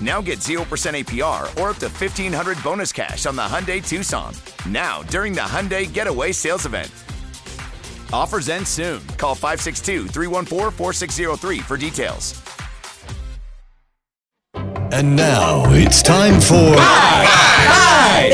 [0.00, 4.34] Now get 0% APR or up to 1500 bonus cash on the Hyundai Tucson.
[4.68, 6.90] Now, during the Hyundai Getaway Sales Event.
[8.12, 9.04] Offers end soon.
[9.18, 12.40] Call 562 314 4603 for details.
[14.92, 16.76] And now it's time for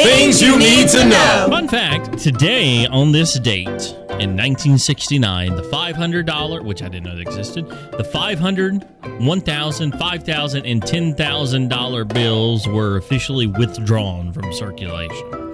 [0.02, 1.47] Things you need to know.
[1.48, 7.23] Fun fact today, on this date in 1969, the $500, which I didn't know that
[7.23, 15.53] existed, the $500, $1,000, $5,000, and $10,000 bills were officially withdrawn from circulation.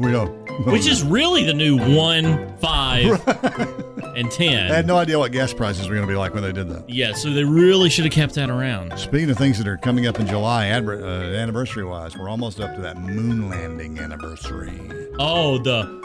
[0.00, 0.42] we don't.
[0.66, 3.28] Which is really the new 1, 5,
[4.16, 4.70] and 10.
[4.70, 6.68] I had no idea what gas prices were going to be like when they did
[6.70, 6.90] that.
[6.90, 8.98] yeah, so they really should have kept that around.
[8.98, 12.74] Speaking of things that are coming up in July, uh, anniversary wise, we're almost up
[12.74, 14.78] to that moon landing anniversary.
[15.20, 16.01] Oh, the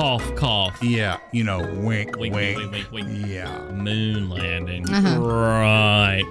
[0.00, 0.82] cough, cough.
[0.82, 3.26] Yeah, you know, wink, Wink, wink, wink, wink, wink.
[3.28, 3.58] Yeah.
[3.70, 4.88] Moon landing.
[4.88, 5.20] Uh-huh.
[5.20, 6.24] Right.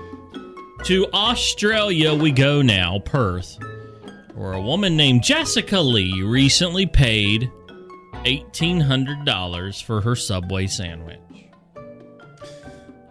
[0.85, 3.59] To Australia we go now, Perth,
[4.33, 7.51] where a woman named Jessica Lee recently paid
[8.23, 11.19] $1,800 for her Subway sandwich.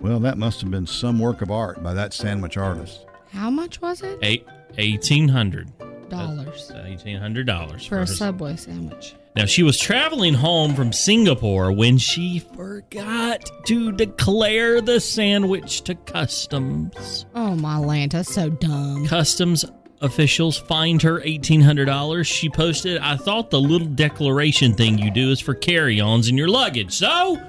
[0.00, 3.04] Well, that must have been some work of art by that sandwich artist.
[3.32, 4.18] How much was it?
[4.22, 5.72] Eight, 1800
[6.08, 9.14] Dollars $1,800 for a her- Subway sandwich.
[9.38, 15.94] Now, she was traveling home from Singapore when she forgot to declare the sandwich to
[15.94, 17.24] customs.
[17.36, 19.06] Oh my land, that's so dumb.
[19.06, 19.64] Customs
[20.00, 22.26] officials fined her $1,800.
[22.26, 26.36] She posted, I thought the little declaration thing you do is for carry ons in
[26.36, 26.92] your luggage.
[26.92, 27.40] So,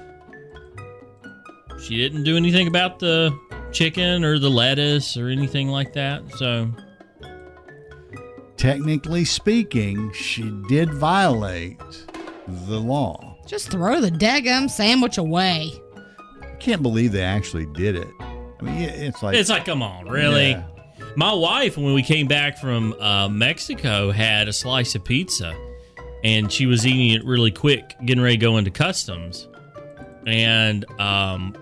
[1.82, 3.36] she didn't do anything about the
[3.72, 6.22] chicken or the lettuce or anything like that.
[6.36, 6.70] So,
[8.60, 11.80] Technically speaking, she did violate
[12.46, 13.38] the law.
[13.46, 15.72] Just throw the daggum sandwich away.
[16.42, 18.10] I can't believe they actually did it.
[18.20, 20.50] I mean, it's like it's like, come on, really?
[20.50, 20.64] Yeah.
[21.16, 25.56] My wife, when we came back from uh, Mexico, had a slice of pizza
[26.22, 29.48] and she was eating it really quick, getting ready to go into customs.
[30.26, 31.56] And um,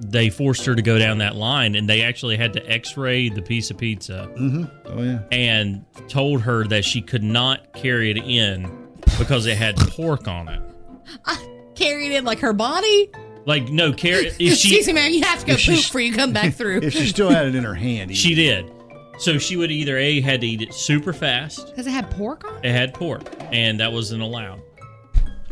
[0.00, 3.28] they forced her to go down that line and they actually had to x ray
[3.28, 4.70] the piece of pizza Mhm.
[4.86, 5.20] Oh yeah.
[5.32, 8.70] and told her that she could not carry it in
[9.18, 10.60] because it had pork on it.
[11.24, 13.10] I Carried in like her body.
[13.46, 14.26] Like, no, carry.
[14.28, 16.54] If Excuse she, me, man, you have to go she- poop before you come back
[16.56, 16.80] through.
[16.82, 18.70] If she still had it in her hand, she did.
[19.18, 22.44] So she would either A, had to eat it super fast, Because it had pork
[22.44, 22.68] on it?
[22.68, 23.22] it had pork,
[23.52, 24.60] and that wasn't allowed.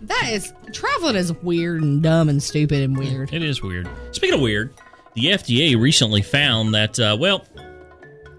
[0.02, 3.32] That is, traveling is weird and dumb and stupid and weird.
[3.32, 3.88] It is weird.
[4.10, 4.74] Speaking of weird,
[5.14, 7.44] the FDA recently found that, uh, well,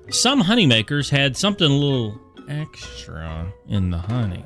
[0.09, 2.19] some honey makers had something a little
[2.49, 4.43] extra in the honey.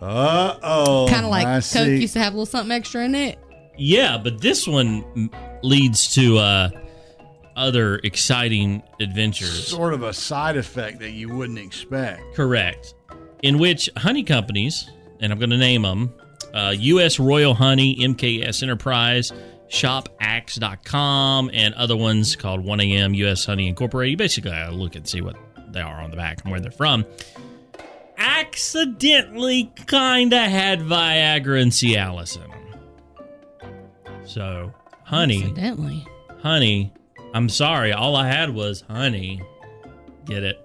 [0.00, 1.06] Uh oh.
[1.08, 3.38] kind of like Coke used to have a little something extra in it.
[3.76, 5.30] Yeah, but this one
[5.62, 6.70] leads to uh,
[7.56, 9.68] other exciting adventures.
[9.68, 12.22] Sort of a side effect that you wouldn't expect.
[12.34, 12.94] Correct.
[13.42, 14.90] In which honey companies,
[15.20, 16.12] and I'm going to name them
[16.54, 17.18] uh, U.S.
[17.18, 19.32] Royal Honey, MKS Enterprise,
[19.68, 23.44] ShopAxe.com, and other ones called 1AM U.S.
[23.44, 24.12] Honey Incorporated.
[24.12, 25.36] You basically got to look and see what
[25.72, 27.04] they are on the back and where they're from.
[28.16, 32.60] Accidentally kind of had Viagra and Cialis in them.
[34.24, 34.72] So,
[35.02, 36.06] honey, Accidentally.
[36.38, 36.92] honey,
[37.34, 37.92] I'm sorry.
[37.92, 39.42] All I had was honey.
[40.24, 40.63] Get it?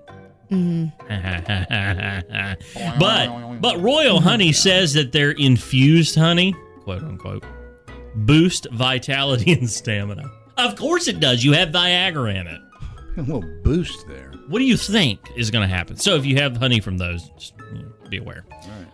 [0.51, 0.91] Mm.
[2.99, 7.43] but but Royal Honey says that their infused honey, quote unquote,
[8.15, 10.29] boost vitality and stamina.
[10.57, 11.43] Of course it does.
[11.43, 12.61] You have Viagra in it.
[13.17, 14.31] A little boost there.
[14.47, 15.97] What do you think is going to happen?
[15.97, 18.45] So if you have honey from those, just you know, be aware.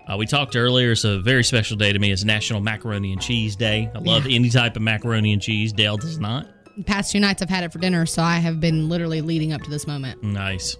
[0.07, 0.91] Uh, we talked earlier.
[0.91, 2.11] It's a very special day to me.
[2.11, 3.89] It's National Macaroni and Cheese Day.
[3.95, 5.73] I love any type of macaroni and cheese.
[5.73, 6.47] Dale does not.
[6.77, 9.53] The past two nights I've had it for dinner, so I have been literally leading
[9.53, 10.21] up to this moment.
[10.21, 10.77] Nice.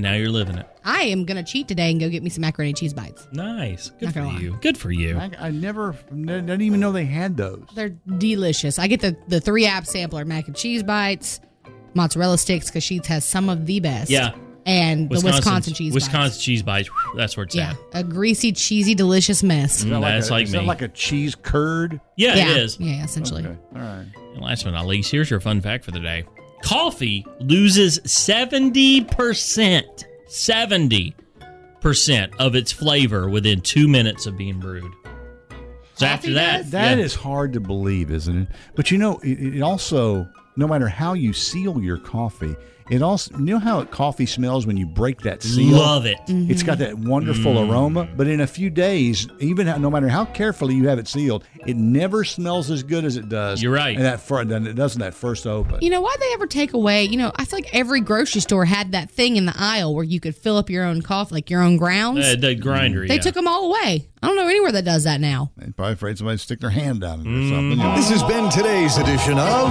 [0.00, 0.66] And now you're living it.
[0.82, 3.28] I am going to cheat today and go get me some macaroni and cheese bites.
[3.32, 3.90] Nice.
[3.90, 4.40] Good Not for gonna lie.
[4.40, 4.58] you.
[4.62, 5.18] Good for you.
[5.18, 7.66] I, I never, I didn't even know they had those.
[7.74, 8.78] They're delicious.
[8.78, 11.38] I get the, the three app sampler mac and cheese bites,
[11.92, 14.08] mozzarella sticks because Sheetz has some of the best.
[14.10, 14.30] Yeah.
[14.64, 15.92] And the Wisconsin cheese.
[15.92, 16.06] bites.
[16.06, 16.88] Wisconsin cheese bites.
[16.88, 18.00] whew, That's where it's Yeah, at.
[18.00, 19.84] a greasy, cheesy, delicious mess.
[19.84, 20.60] Mm, that that's a, like is me.
[20.60, 22.00] that like a cheese curd?
[22.16, 22.80] yeah, yeah, it is.
[22.80, 23.44] Yeah, essentially.
[23.44, 24.06] Okay, all right.
[24.32, 26.24] And last but not least, here's your fun fact for the day.
[26.62, 34.92] Coffee loses 70%, 70% of its flavor within two minutes of being brewed.
[35.94, 36.70] So after that, does?
[36.70, 37.04] That yeah.
[37.04, 38.48] is hard to believe, isn't it?
[38.74, 42.56] But you know, it, it also, no matter how you seal your coffee,
[42.90, 45.76] it also, you know how coffee smells when you break that seal?
[45.78, 46.18] Love it.
[46.28, 47.70] It's got that wonderful Mm.
[47.70, 51.44] aroma, but in a few days, even no matter how carefully you have it sealed,
[51.66, 53.62] it never smells as good as it does.
[53.62, 53.96] You're right.
[53.96, 55.78] And that fir- than it does in that first open.
[55.80, 57.04] You know, why'd they ever take away?
[57.04, 60.04] You know, I feel like every grocery store had that thing in the aisle where
[60.04, 62.24] you could fill up your own coffee, like your own grounds.
[62.26, 63.06] Uh, the grinder.
[63.06, 63.20] they yeah.
[63.20, 64.08] took them all away.
[64.22, 65.50] I don't know anywhere that does that now.
[65.56, 67.48] They're probably afraid somebody to stick their hand down it or Mm.
[67.50, 67.94] something.
[67.96, 69.70] This has been today's edition of